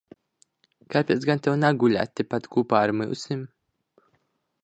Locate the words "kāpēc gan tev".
0.93-1.57